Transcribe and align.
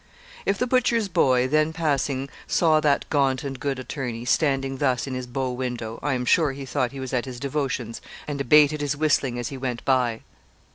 If 0.47 0.57
the 0.57 0.65
butchers' 0.65 1.09
boy 1.09 1.47
then 1.47 1.73
passing 1.73 2.27
saw 2.47 2.79
that 2.79 3.07
gaunt 3.11 3.43
and 3.43 3.59
good 3.59 3.77
attorney, 3.77 4.25
standing 4.25 4.77
thus 4.79 5.05
in 5.05 5.13
his 5.13 5.27
bow 5.27 5.51
window, 5.51 5.99
I 6.01 6.15
am 6.15 6.25
sure 6.25 6.53
he 6.53 6.65
thought 6.65 6.91
he 6.91 6.99
was 6.99 7.13
at 7.13 7.25
his 7.25 7.39
devotions 7.39 8.01
and 8.27 8.41
abated 8.41 8.81
his 8.81 8.97
whistling 8.97 9.37
as 9.37 9.49
he 9.49 9.57
went 9.59 9.85
by. 9.85 10.21